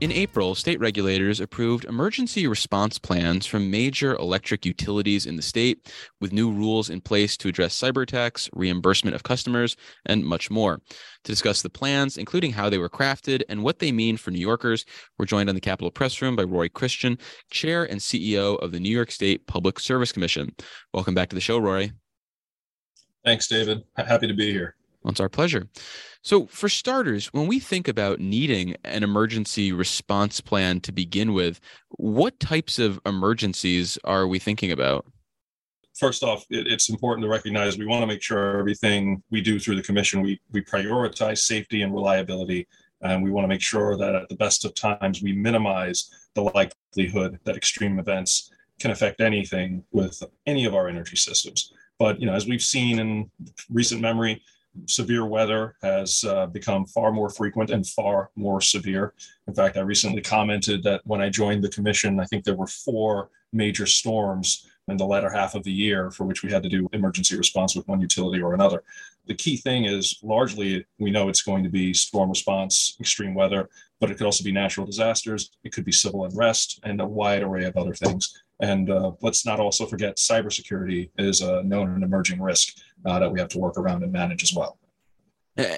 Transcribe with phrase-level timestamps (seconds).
[0.00, 5.90] In April, state regulators approved emergency response plans from major electric utilities in the state,
[6.20, 10.78] with new rules in place to address cyber attacks, reimbursement of customers, and much more.
[11.22, 14.40] To discuss the plans, including how they were crafted and what they mean for New
[14.40, 14.84] Yorkers,
[15.16, 17.16] we're joined on the Capitol Press Room by Rory Christian,
[17.50, 20.54] Chair and CEO of the New York State Public Service Commission.
[20.92, 21.92] Welcome back to the show, Rory.
[23.24, 23.84] Thanks, David.
[23.96, 24.74] Happy to be here.
[25.04, 25.68] Well, it's our pleasure.
[26.22, 31.60] So, for starters, when we think about needing an emergency response plan to begin with,
[31.90, 35.04] what types of emergencies are we thinking about?
[35.94, 39.76] First off, it's important to recognize we want to make sure everything we do through
[39.76, 42.66] the commission, we, we prioritize safety and reliability.
[43.02, 46.42] And we want to make sure that at the best of times, we minimize the
[46.42, 51.72] likelihood that extreme events can affect anything with any of our energy systems.
[51.98, 53.30] But you know, as we've seen in
[53.70, 54.42] recent memory,
[54.86, 59.14] severe weather has uh, become far more frequent and far more severe.
[59.46, 62.66] In fact, I recently commented that when I joined the commission, I think there were
[62.66, 66.68] four major storms in the latter half of the year for which we had to
[66.68, 68.82] do emergency response with one utility or another.
[69.26, 73.70] The key thing is largely we know it's going to be storm response, extreme weather,
[74.00, 77.42] but it could also be natural disasters, it could be civil unrest, and a wide
[77.42, 78.42] array of other things.
[78.60, 83.30] And uh, let's not also forget cybersecurity is a known and emerging risk uh, that
[83.30, 84.78] we have to work around and manage as well.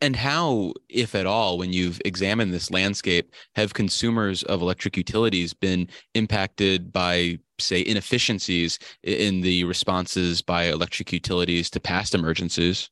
[0.00, 5.54] And how, if at all, when you've examined this landscape, have consumers of electric utilities
[5.54, 12.90] been impacted by, say, inefficiencies in the responses by electric utilities to past emergencies?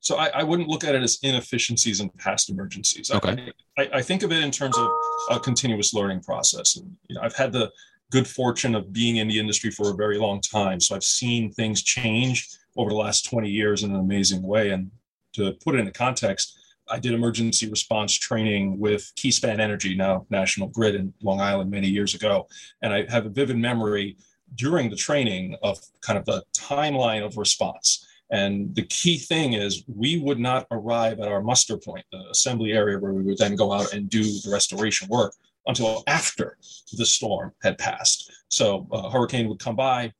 [0.00, 3.12] So I, I wouldn't look at it as inefficiencies in past emergencies.
[3.12, 3.52] Okay.
[3.78, 4.90] I, I, I think of it in terms of
[5.30, 6.76] a continuous learning process.
[6.76, 7.70] And you know, I've had the
[8.10, 10.80] good fortune of being in the industry for a very long time.
[10.80, 14.70] So I've seen things change over the last 20 years in an amazing way.
[14.70, 14.90] And
[15.34, 20.68] to put it into context, I did emergency response training with Keyspan Energy, now National
[20.68, 22.48] Grid in Long Island, many years ago.
[22.82, 24.16] And I have a vivid memory
[24.56, 28.06] during the training of kind of the timeline of response.
[28.30, 32.72] And the key thing is we would not arrive at our muster point, the assembly
[32.72, 35.34] area where we would then go out and do the restoration work
[35.66, 36.56] until after
[36.96, 38.32] the storm had passed.
[38.48, 40.12] So a uh, hurricane would come by,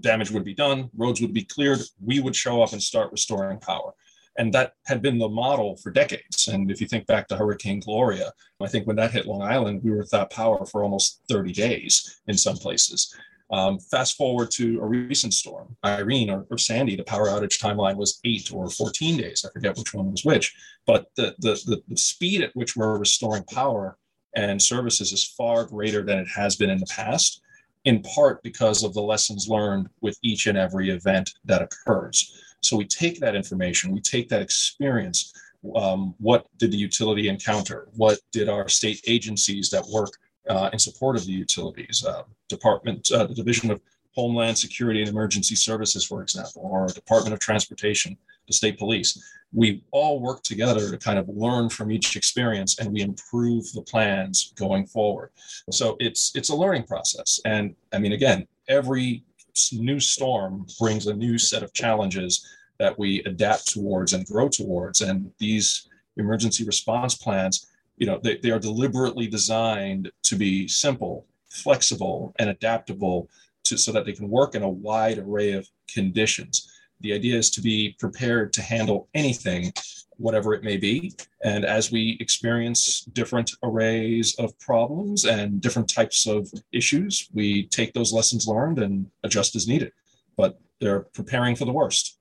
[0.00, 3.58] damage would be done, roads would be cleared, we would show up and start restoring
[3.58, 3.92] power.
[4.38, 6.48] And that had been the model for decades.
[6.48, 9.80] And if you think back to Hurricane Gloria, I think when that hit Long Island,
[9.82, 13.14] we were without power for almost 30 days in some places.
[13.50, 17.94] Um, fast forward to a recent storm, Irene or, or, Sandy, the power outage timeline
[17.94, 19.44] was eight or 14 days.
[19.46, 20.52] I forget which one was which.
[20.84, 23.98] But the, the, the, the speed at which we're restoring power
[24.34, 27.40] and services is far greater than it has been in the past,
[27.86, 32.42] in part because of the lessons learned with each and every event that occurs.
[32.60, 35.32] So we take that information, we take that experience.
[35.74, 37.88] Um, what did the utility encounter?
[37.94, 40.10] What did our state agencies that work
[40.48, 43.80] uh, in support of the utilities, uh, Department, uh, the Division of
[44.14, 49.22] Homeland Security and Emergency Services, for example, or Department of Transportation, the state police.
[49.52, 53.82] We all work together to kind of learn from each experience and we improve the
[53.82, 55.30] plans going forward.
[55.70, 57.40] So it's it's a learning process.
[57.44, 59.24] And I mean, again, every
[59.72, 62.46] new storm brings a new set of challenges
[62.78, 65.00] that we adapt towards and grow towards.
[65.00, 71.26] And these emergency response plans, you know, they, they are deliberately designed to be simple,
[71.48, 73.28] flexible, and adaptable
[73.64, 76.70] to, so that they can work in a wide array of conditions.
[77.00, 79.72] The idea is to be prepared to handle anything,
[80.16, 81.14] whatever it may be.
[81.44, 87.92] And as we experience different arrays of problems and different types of issues, we take
[87.92, 89.92] those lessons learned and adjust as needed.
[90.36, 92.18] But they're preparing for the worst.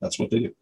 [0.00, 0.54] That's what they do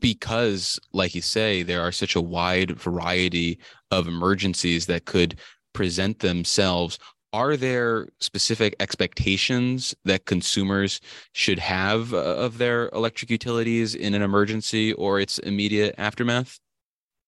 [0.00, 3.58] because like you say there are such a wide variety
[3.90, 5.38] of emergencies that could
[5.72, 6.98] present themselves
[7.32, 11.00] are there specific expectations that consumers
[11.32, 16.58] should have uh, of their electric utilities in an emergency or its immediate aftermath?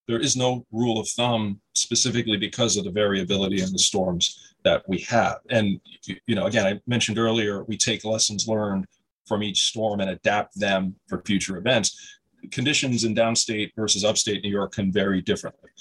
[0.07, 4.87] There is no rule of thumb specifically because of the variability in the storms that
[4.87, 5.37] we have.
[5.49, 5.79] And,
[6.27, 8.85] you know, again, I mentioned earlier, we take lessons learned
[9.25, 12.19] from each storm and adapt them for future events.
[12.51, 15.71] Conditions in downstate versus upstate New York can vary differently.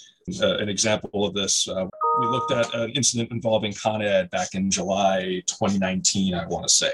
[0.40, 1.86] Uh, an example of this uh,
[2.18, 6.72] we looked at an incident involving Con Ed back in July 2019, I want to
[6.72, 6.92] say,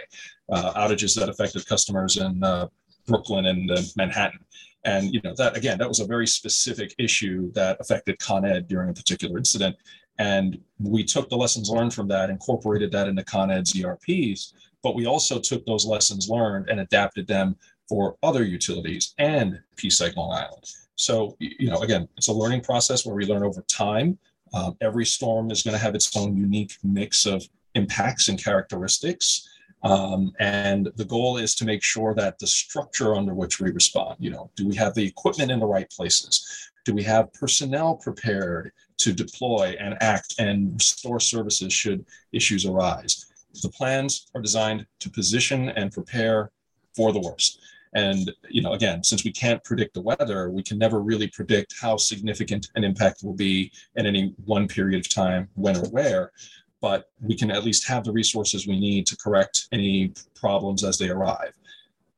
[0.51, 2.69] uh, outages that affected customers in uh,
[3.07, 4.41] Brooklyn and uh, Manhattan.
[4.85, 8.67] And you know that again, that was a very specific issue that affected Con Ed
[8.67, 9.77] during a particular incident.
[10.19, 14.95] And we took the lessons learned from that, incorporated that into Con Ed's ERPs, but
[14.95, 17.57] we also took those lessons learned and adapted them
[17.89, 20.65] for other utilities and PSEG Long Island.
[20.95, 24.19] So, you know, again, it's a learning process where we learn over time
[24.53, 29.49] Um, every storm is going to have its own unique mix of impacts and characteristics.
[29.83, 34.17] Um, and the goal is to make sure that the structure under which we respond,
[34.19, 36.71] you know, do we have the equipment in the right places?
[36.85, 43.27] Do we have personnel prepared to deploy and act and restore services should issues arise?
[43.63, 46.51] The plans are designed to position and prepare
[46.95, 47.61] for the worst.
[47.95, 51.75] And you know, again, since we can't predict the weather, we can never really predict
[51.81, 56.33] how significant an impact will be in any one period of time, when or where.
[56.81, 60.99] But we can at least have the resources we need to correct any problems as
[60.99, 61.53] they arrive.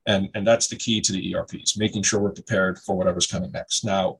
[0.05, 3.51] And, and that's the key to the ERPs, making sure we're prepared for whatever's coming
[3.51, 3.83] next.
[3.83, 4.19] Now,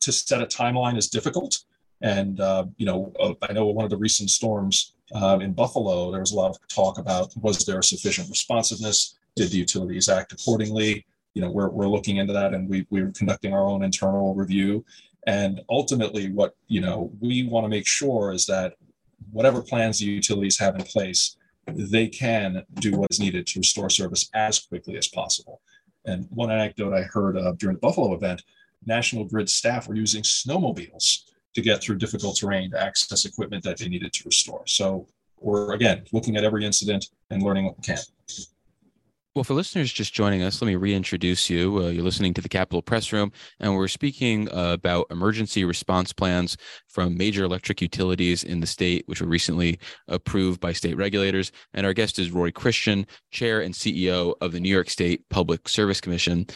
[0.00, 1.58] to set a timeline is difficult.
[2.02, 6.10] And, uh, you know, uh, I know one of the recent storms um, in Buffalo,
[6.10, 9.18] there was a lot of talk about was there sufficient responsiveness?
[9.36, 11.06] Did the utilities act accordingly?
[11.34, 14.84] You know, we're, we're looking into that and we, we're conducting our own internal review.
[15.26, 18.74] And ultimately, what, you know, we want to make sure is that
[19.30, 21.36] whatever plans the utilities have in place,
[21.66, 25.60] they can do what is needed to restore service as quickly as possible.
[26.04, 28.42] And one anecdote I heard uh, during the Buffalo event,
[28.84, 31.24] National Grid staff were using snowmobiles
[31.54, 34.66] to get through difficult terrain to access equipment that they needed to restore.
[34.66, 35.06] So
[35.38, 37.98] we're again looking at every incident and learning what we can.
[39.34, 41.78] Well, for listeners just joining us, let me reintroduce you.
[41.78, 46.12] Uh, you're listening to the Capitol Press Room, and we're speaking uh, about emergency response
[46.12, 46.54] plans
[46.86, 51.50] from major electric utilities in the state, which were recently approved by state regulators.
[51.72, 55.66] And our guest is Rory Christian, Chair and CEO of the New York State Public
[55.66, 56.46] Service Commission.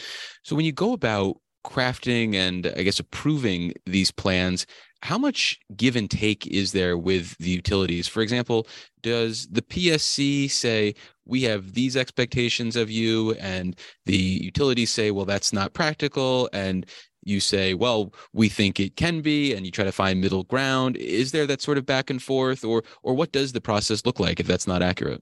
[0.43, 4.67] So, when you go about crafting and I guess approving these plans,
[5.01, 8.07] how much give and take is there with the utilities?
[8.07, 8.67] For example,
[9.01, 10.95] does the PSC say
[11.25, 16.85] we have these expectations of you, and the utilities say, well, that's not practical, and
[17.23, 20.95] you say, well, we think it can be, and you try to find middle ground.
[20.97, 24.19] Is there that sort of back and forth, or or what does the process look
[24.19, 25.21] like if that's not accurate?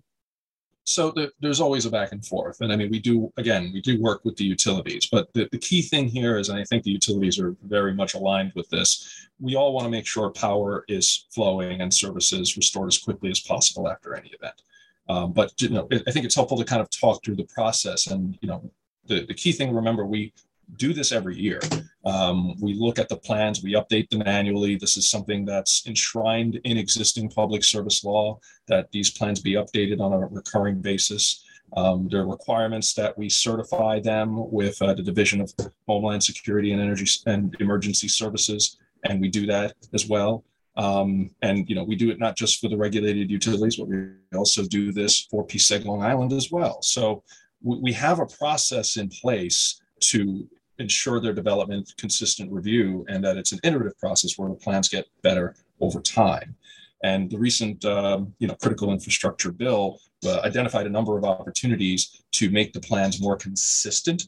[0.86, 2.62] So the, there's always a back and forth.
[2.62, 5.58] And i mean we do again we do work with the utilities but the, the
[5.58, 9.28] key thing here is and i think the utilities are very much aligned with this
[9.40, 13.42] we all want to make sure power is flowing and services restored as quickly as
[13.42, 14.62] possible after any event.
[15.10, 18.08] Um, but you know i think it's helpful to kind of talk through the process
[18.08, 18.72] and you know
[19.08, 20.34] the, the key thing remember we
[20.77, 21.60] do this every year.
[22.06, 24.75] Um, we look at the plans, we update them annually.
[24.75, 30.00] This is something that's enshrined in existing public service law that these plans be updated
[30.00, 31.44] on a recurring basis.
[31.75, 35.54] Um, there are requirements that we certify them with uh, the Division of
[35.88, 40.44] Homeland Security and Energy and Emergency Services, and we do that as well.
[40.78, 44.07] Um, and you know, we do it not just for the regulated utilities, but we
[44.36, 46.81] also do this for PSEG Long Island as well.
[46.81, 47.24] So
[47.63, 50.48] we, we have a process in place to
[50.80, 55.07] ensure their development, consistent review, and that it's an iterative process where the plans get
[55.22, 56.56] better over time.
[57.04, 62.24] And the recent, um, you know, critical infrastructure bill uh, identified a number of opportunities
[62.31, 64.27] to make the plans more consistent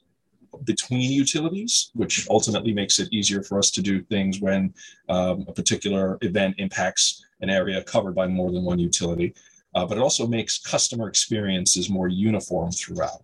[0.63, 4.73] between utilities, which ultimately makes it easier for us to do things when
[5.09, 9.33] um, a particular event impacts an area covered by more than one utility.
[9.75, 13.21] Uh, but it also makes customer experiences more uniform throughout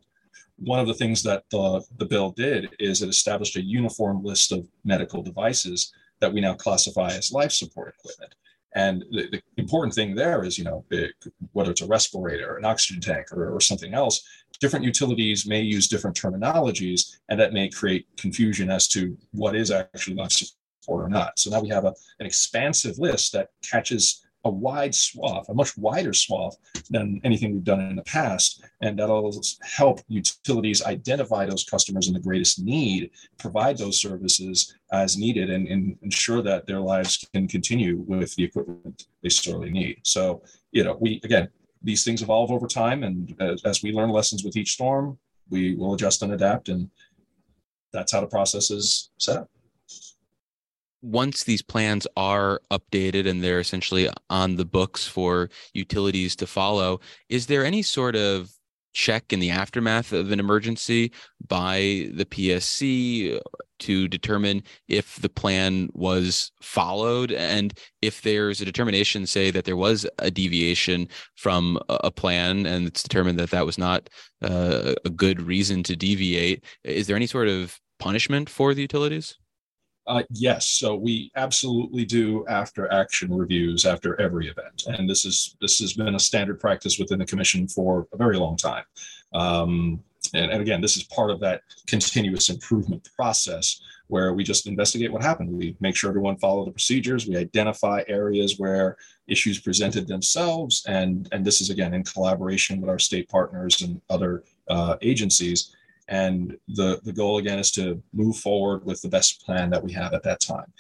[0.57, 4.51] one of the things that the, the bill did is it established a uniform list
[4.51, 8.33] of medical devices that we now classify as life support equipment.
[8.75, 11.12] And the, the important thing there is, you know, it,
[11.51, 14.24] whether it's a respirator, an oxygen tank, or, or something else,
[14.60, 19.69] different utilities may use different terminologies, and that may create confusion as to what is
[19.69, 21.38] actually life support or not.
[21.38, 25.77] So now we have a, an expansive list that catches a wide swath, a much
[25.77, 26.57] wider swath
[26.89, 28.63] than anything we've done in the past.
[28.81, 35.17] And that'll help utilities identify those customers in the greatest need, provide those services as
[35.17, 40.00] needed, and, and ensure that their lives can continue with the equipment they sorely need.
[40.03, 41.50] So, you know, we, again,
[41.81, 43.03] these things evolve over time.
[43.03, 45.17] And as, as we learn lessons with each storm,
[45.50, 46.69] we will adjust and adapt.
[46.69, 46.89] And
[47.91, 49.50] that's how the process is set up
[51.03, 57.00] once these plans are updated and they're essentially on the books for utilities to follow,
[57.29, 58.51] is there any sort of
[58.93, 61.12] check in the aftermath of an emergency
[61.45, 63.39] by the PSC
[63.79, 67.31] to determine if the plan was followed?
[67.31, 72.88] And if there's a determination say that there was a deviation from a plan and
[72.88, 74.10] it's determined that that was not
[74.41, 79.38] uh, a good reason to deviate is there any sort of punishment for the utilities
[80.05, 85.55] uh, yes, so we absolutely do after action reviews after every event, and this is
[85.62, 88.83] this has been a standard practice within the commission for a very long time.
[89.33, 94.67] Um, and, and again, this is part of that continuous improvement process where we just
[94.67, 95.50] investigate what happened.
[95.51, 97.27] We make sure everyone follow the procedures.
[97.27, 102.89] We identify areas where issues presented themselves, and and this is again in collaboration with
[102.89, 105.75] our state partners and other uh, agencies.
[106.07, 109.91] And the the goal again is to move forward with the best plan that we
[109.93, 110.72] have at that time.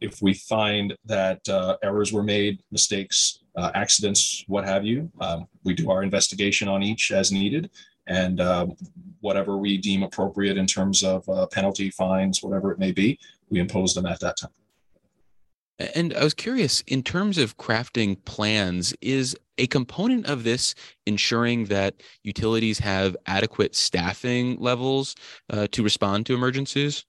[0.00, 5.46] If we find that uh, errors were made, mistakes, uh, accidents, what have you, um,
[5.62, 7.70] we do our investigation on each as needed
[8.06, 8.66] and uh,
[9.20, 13.60] whatever we deem appropriate in terms of uh, penalty, fines, whatever it may be, we
[13.60, 14.50] impose them at that time.
[15.94, 20.74] And I was curious, in terms of crafting plans, is a component of this
[21.06, 25.14] ensuring that utilities have adequate staffing levels
[25.50, 27.04] uh, to respond to emergencies?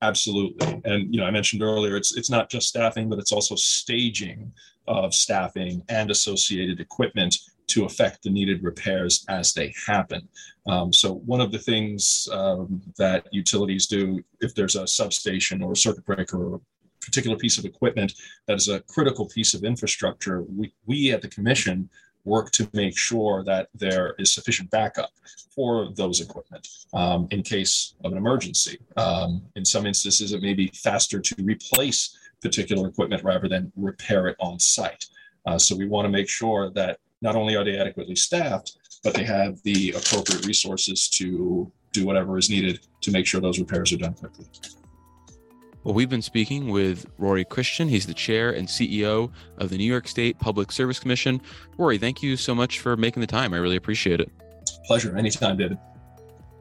[0.00, 3.54] Absolutely, and you know, I mentioned earlier, it's it's not just staffing, but it's also
[3.54, 4.50] staging
[4.86, 10.26] of staffing and associated equipment to affect the needed repairs as they happen.
[10.66, 15.72] Um, so one of the things um, that utilities do, if there's a substation or
[15.72, 16.60] a circuit breaker or
[17.04, 18.14] particular piece of equipment
[18.46, 21.88] that is a critical piece of infrastructure, we, we at the commission
[22.24, 25.10] work to make sure that there is sufficient backup
[25.54, 28.78] for those equipment um, in case of an emergency.
[28.96, 34.28] Um, in some instances, it may be faster to replace particular equipment rather than repair
[34.28, 35.06] it on site.
[35.46, 39.14] Uh, so we want to make sure that not only are they adequately staffed, but
[39.14, 43.92] they have the appropriate resources to do whatever is needed to make sure those repairs
[43.92, 44.46] are done quickly.
[45.84, 47.88] Well, we've been speaking with Rory Christian.
[47.88, 51.42] He's the chair and CEO of the New York State Public Service Commission.
[51.76, 53.52] Rory, thank you so much for making the time.
[53.52, 54.32] I really appreciate it.
[54.86, 55.14] Pleasure.
[55.14, 55.76] Anytime, David.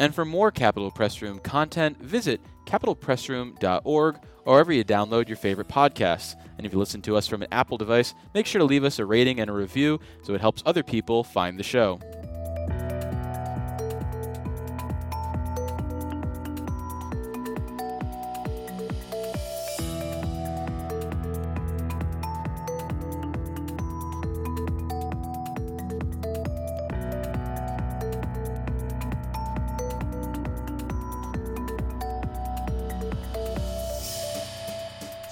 [0.02, 5.70] And for more Capitol Press Room content, visit capitolpressroom.org or wherever you download your favorite
[5.70, 6.36] podcasts.
[6.58, 9.00] And if you listen to us from an Apple device, make sure to leave us
[9.00, 11.98] a rating and a review so it helps other people find the show.